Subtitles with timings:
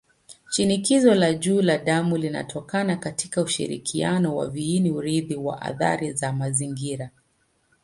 [0.49, 7.09] Shinikizo la juu la damu linatokana katika ushirikiano wa viini-urithi na athari za mazingira.